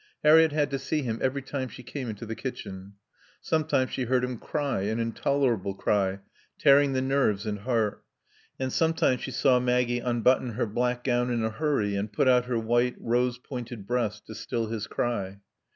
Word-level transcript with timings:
Harriett 0.23 0.51
had 0.51 0.71
to 0.71 0.79
see 0.79 1.03
him 1.03 1.19
every 1.21 1.43
time 1.43 1.67
she 1.67 1.83
came 1.83 2.09
into 2.09 2.25
the 2.25 2.33
kitchen. 2.33 2.93
Sometimes 3.39 3.91
she 3.91 4.05
heard 4.05 4.23
him 4.23 4.39
cry, 4.39 4.81
an 4.81 4.99
intolerable 4.99 5.75
cry, 5.75 6.21
tearing 6.57 6.93
the 6.93 7.03
nerves 7.03 7.45
and 7.45 7.59
heart. 7.59 8.03
And 8.59 8.73
sometimes 8.73 9.21
she 9.21 9.29
saw 9.29 9.59
Maggie 9.59 9.99
unbutton 9.99 10.53
her 10.53 10.65
black 10.65 11.03
gown 11.03 11.29
in 11.29 11.43
a 11.43 11.51
hurry 11.51 11.95
and 11.95 12.11
put 12.11 12.27
out 12.27 12.45
her 12.45 12.57
white, 12.57 12.95
rose 12.99 13.37
pointed 13.37 13.85
breast 13.85 14.25
to 14.25 14.33
still 14.33 14.69
his 14.69 14.87
cry. 14.87 15.39